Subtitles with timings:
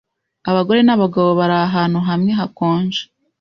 [0.49, 3.01] abagore n’abagabo bari ahantu hamwe hakonje,